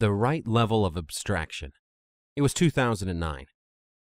[0.00, 1.72] The right level of abstraction.
[2.36, 3.46] It was 2009.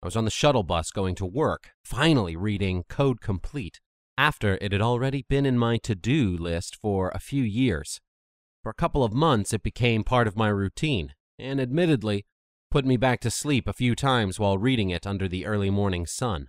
[0.02, 3.82] I was on the shuttle bus going to work, finally reading Code Complete,
[4.18, 8.00] after it had already been in my to do list for a few years.
[8.64, 12.26] For a couple of months, it became part of my routine, and admittedly,
[12.70, 16.05] put me back to sleep a few times while reading it under the early morning
[16.05, 16.48] sun.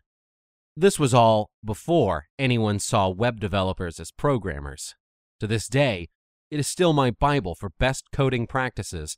[0.77, 4.95] This was all before anyone saw web developers as programmers.
[5.41, 6.11] To this day,
[6.49, 9.17] it is still my Bible for best coding practices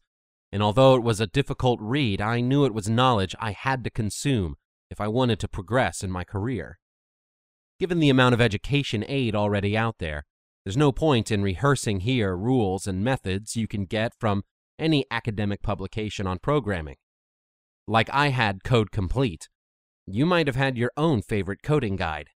[0.55, 3.91] and although it was a difficult read, I knew it was knowledge I had to
[3.91, 4.55] consume
[4.89, 6.79] if I wanted to progress in my career.
[7.81, 10.27] Given the amount of education aid already out there,
[10.65, 14.45] there's no point in rehearsing here rules and methods you can get from
[14.79, 16.99] any academic publication on programming.
[17.89, 19.49] Like I had Code Complete,
[20.07, 22.31] you might have had your own favorite coding guide.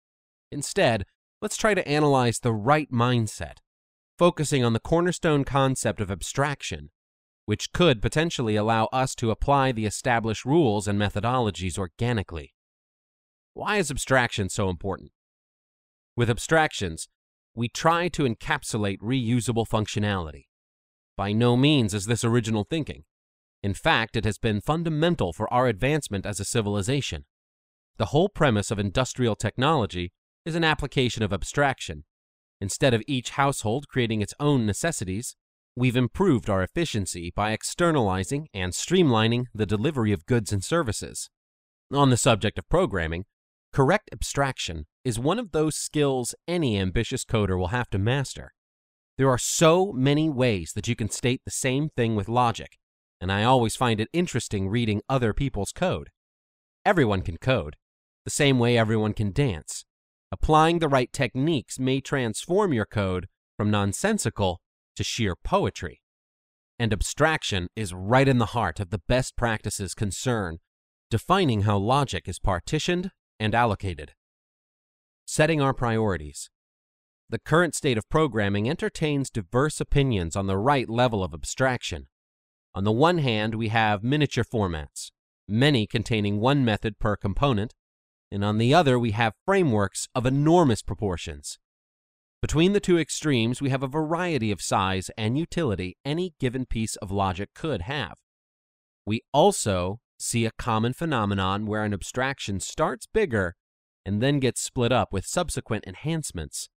[0.50, 1.04] Instead,
[1.42, 3.58] let's try to analyze the right mindset,
[4.16, 6.88] focusing on the cornerstone concept of abstraction
[7.46, 12.52] which could potentially allow us to apply the established rules and methodologies organically.
[13.54, 15.12] Why is abstraction so important?
[16.16, 17.08] With abstractions,
[17.54, 20.46] we try to encapsulate reusable functionality.
[21.16, 23.04] By no means is this original thinking.
[23.62, 27.24] In fact, it has been fundamental for our advancement as a civilization.
[27.96, 30.12] The whole premise of industrial technology
[30.44, 32.04] is an application of abstraction.
[32.60, 35.36] Instead of each household creating its own necessities,
[35.78, 41.28] We've improved our efficiency by externalizing and streamlining the delivery of goods and services.
[41.92, 43.26] On the subject of programming,
[43.74, 48.54] correct abstraction is one of those skills any ambitious coder will have to master.
[49.18, 52.78] There are so many ways that you can state the same thing with logic,
[53.20, 56.08] and I always find it interesting reading other people's code.
[56.86, 57.76] Everyone can code,
[58.24, 59.84] the same way everyone can dance.
[60.32, 64.62] Applying the right techniques may transform your code from nonsensical
[64.96, 66.00] to sheer poetry.
[66.78, 70.58] And abstraction is right in the heart of the best practices concern,
[71.10, 74.12] defining how logic is partitioned and allocated.
[75.26, 76.50] Setting our priorities.
[77.28, 82.06] The current state of programming entertains diverse opinions on the right level of abstraction.
[82.74, 85.10] On the one hand, we have miniature formats,
[85.48, 87.74] many containing one method per component,
[88.30, 91.58] and on the other, we have frameworks of enormous proportions,
[92.42, 96.96] between the two extremes, we have a variety of size and utility any given piece
[96.96, 98.18] of logic could have.
[99.06, 103.56] We also see a common phenomenon where an abstraction starts bigger
[104.04, 106.68] and then gets split up with subsequent enhancements.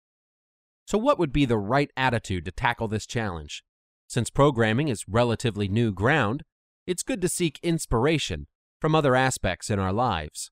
[0.86, 3.62] So, what would be the right attitude to tackle this challenge?
[4.08, 6.42] Since programming is relatively new ground,
[6.86, 8.48] it's good to seek inspiration
[8.80, 10.50] from other aspects in our lives,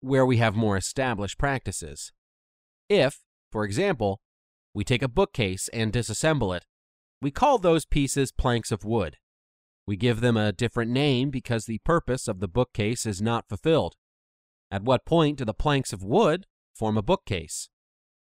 [0.00, 2.12] where we have more established practices.
[2.88, 3.20] If,
[3.52, 4.20] for example,
[4.76, 6.66] we take a bookcase and disassemble it.
[7.22, 9.16] We call those pieces planks of wood.
[9.86, 13.94] We give them a different name because the purpose of the bookcase is not fulfilled.
[14.70, 16.44] At what point do the planks of wood
[16.74, 17.70] form a bookcase?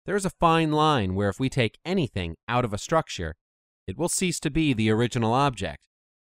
[0.07, 3.35] There is a fine line where if we take anything out of a structure,
[3.85, 5.85] it will cease to be the original object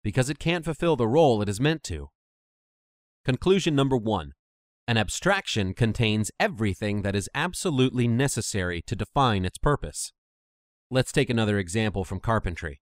[0.03, 2.09] because it can't fulfill the role it is meant to.
[3.23, 4.33] Conclusion number one
[4.87, 10.11] an abstraction contains everything that is absolutely necessary to define its purpose.
[10.91, 12.81] Let's take another example from carpentry.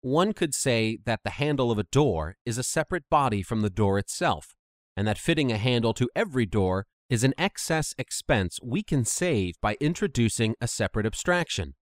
[0.00, 3.70] One could say that the handle of a door is a separate body from the
[3.70, 4.54] door itself,
[4.96, 9.54] and that fitting a handle to every door is an excess expense we can save
[9.60, 11.74] by introducing a separate abstraction.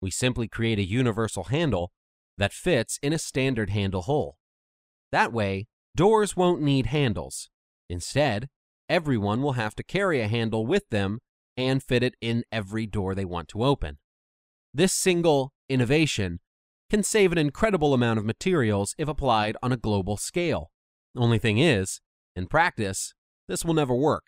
[0.00, 1.92] We simply create a universal handle
[2.38, 4.36] that fits in a standard handle hole.
[5.12, 7.50] That way, doors won't need handles.
[7.88, 8.48] Instead,
[8.90, 11.20] everyone will have to carry a handle with them
[11.56, 13.98] and fit it in every door they want to open.
[14.74, 16.40] This single innovation
[16.90, 20.70] can save an incredible amount of materials if applied on a global scale.
[21.16, 22.00] Only thing is,
[22.34, 23.14] in practice,
[23.48, 24.24] this will never work.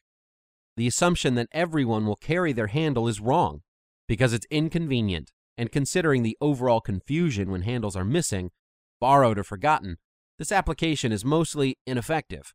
[0.76, 3.62] The assumption that everyone will carry their handle is wrong
[4.08, 8.50] because it's inconvenient, and considering the overall confusion when handles are missing,
[9.00, 9.96] borrowed, or forgotten,
[10.38, 12.52] this application is mostly ineffective.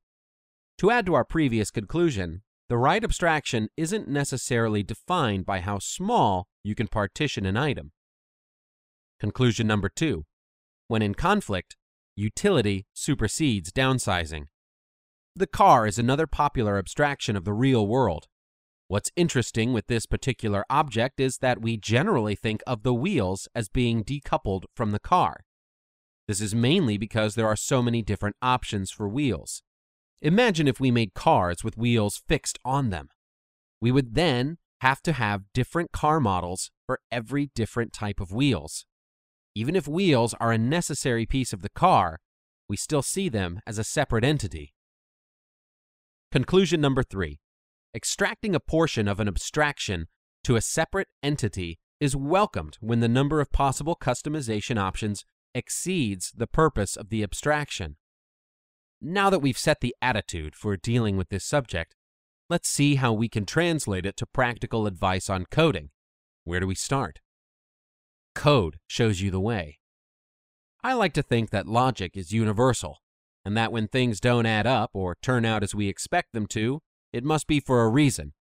[0.79, 6.47] To add to our previous conclusion, the right abstraction isn't necessarily defined by how small
[6.63, 7.91] you can partition an item.
[9.19, 10.25] Conclusion number two
[10.87, 11.75] when in conflict,
[12.15, 14.45] utility supersedes downsizing.
[15.35, 18.27] The car is another popular abstraction of the real world.
[18.87, 23.67] What's interesting with this particular object is that we generally think of the wheels as
[23.67, 25.41] being decoupled from the car.
[26.27, 29.61] This is mainly because there are so many different options for wheels.
[30.21, 33.09] Imagine if we made cars with wheels fixed on them.
[33.79, 38.85] We would then have to have different car models for every different type of wheels.
[39.55, 42.19] Even if wheels are a necessary piece of the car,
[42.69, 44.73] we still see them as a separate entity.
[46.31, 47.39] Conclusion number three
[47.95, 50.07] extracting a portion of an abstraction
[50.43, 55.25] to a separate entity is welcomed when the number of possible customization options
[55.55, 57.95] exceeds the purpose of the abstraction.
[59.01, 61.95] Now that we've set the attitude for dealing with this subject,
[62.49, 65.91] let's see how we can translate it to practical advice on coding.
[66.43, 67.19] Where do we start?
[68.33, 69.79] Code shows you the way.
[70.83, 72.99] I like to think that logic is universal,
[73.45, 76.81] and that when things don't add up or turn out as we expect them to,
[77.13, 78.33] it must be for a reason.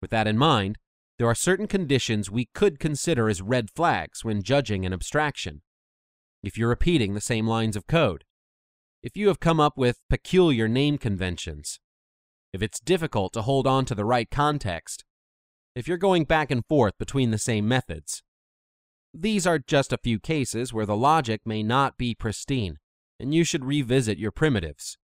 [0.00, 0.78] With that in mind,
[1.18, 5.62] there are certain conditions we could consider as red flags when judging an abstraction.
[6.42, 8.24] If you're repeating the same lines of code,
[9.06, 11.78] if you have come up with peculiar name conventions,
[12.52, 15.04] if it's difficult to hold on to the right context,
[15.76, 18.24] if you're going back and forth between the same methods.
[19.14, 22.78] These are just a few cases where the logic may not be pristine,
[23.20, 24.98] and you should revisit your primitives.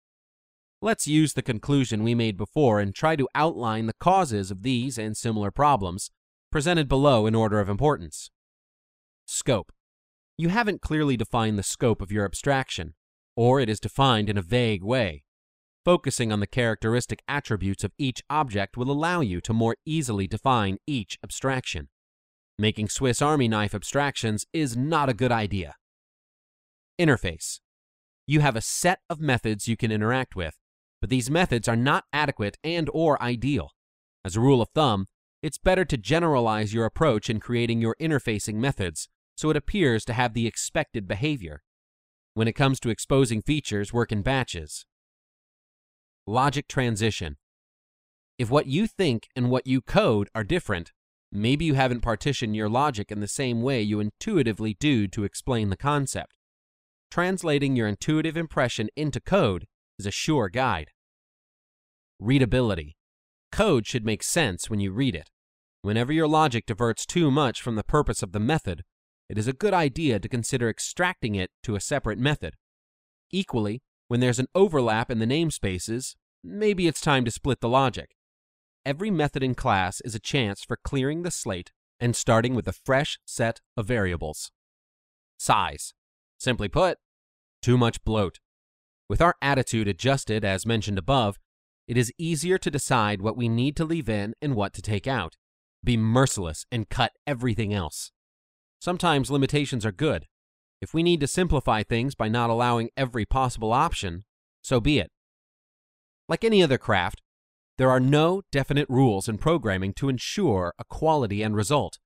[0.81, 4.97] Let's use the conclusion we made before and try to outline the causes of these
[4.97, 6.11] and similar problems,
[6.51, 8.31] presented below in order of importance.
[9.27, 9.73] Scope.
[10.39, 12.95] You haven't clearly defined the scope of your abstraction,
[13.37, 15.25] or it is defined in a vague way.
[15.85, 20.79] Focusing on the characteristic attributes of each object will allow you to more easily define
[20.87, 21.89] each abstraction.
[22.59, 25.77] Making Swiss Army knife abstractions is not a good idea.
[27.01, 27.61] Interface.
[28.27, 30.59] You have a set of methods you can interact with,
[31.01, 33.71] but these methods are not adequate and or ideal.
[34.23, 35.07] As a rule of thumb,
[35.43, 40.13] it's better to generalize your approach in creating your interfacing methods so it appears to
[40.13, 41.63] have the expected behavior.
[42.35, 44.87] When it comes to exposing features, work in batches.
[46.27, 47.37] Logic transition.
[48.39, 50.93] If what you think and what you code are different,
[51.33, 55.71] maybe you haven't partitioned your logic in the same way you intuitively do to explain
[55.71, 56.33] the concept.
[57.11, 59.67] Translating your intuitive impression into code
[59.99, 60.93] is a sure guide.
[62.21, 62.97] Readability.
[63.51, 65.31] Code should make sense when you read it.
[65.83, 68.85] Whenever your logic diverts too much from the purpose of the method,
[69.31, 72.57] it is a good idea to consider extracting it to a separate method.
[73.31, 78.17] Equally, when there's an overlap in the namespaces, maybe it's time to split the logic.
[78.85, 82.73] Every method in class is a chance for clearing the slate and starting with a
[82.73, 84.51] fresh set of variables.
[85.39, 85.95] Size.
[86.37, 86.99] Simply put,
[87.63, 88.41] too much bloat.
[89.09, 91.39] With our attitude adjusted as mentioned above,
[91.87, 95.07] it is easier to decide what we need to leave in and what to take
[95.07, 95.37] out.
[95.85, 98.11] Be merciless and cut everything else.
[98.81, 100.27] Sometimes limitations are good.
[100.81, 104.25] If we need to simplify things by not allowing every possible option,
[104.63, 105.11] so be it.
[106.31, 107.21] Like any other craft,
[107.77, 111.99] there are no definite rules in programming to ensure a quality end result.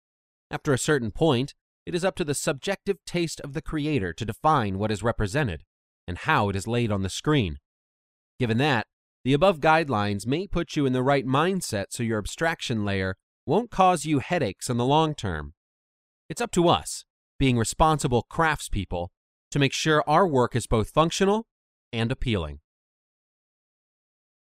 [0.50, 1.54] After a certain point,
[1.86, 5.62] it is up to the subjective taste of the creator to define what is represented
[6.08, 7.58] and how it is laid on the screen.
[8.40, 8.88] Given that,
[9.24, 13.16] the above guidelines may put you in the right mindset so your abstraction layer
[13.46, 15.53] won't cause you headaches in the long term.
[16.28, 17.04] It's up to us,
[17.38, 19.08] being responsible craftspeople,
[19.50, 21.46] to make sure our work is both functional
[21.92, 22.60] and appealing.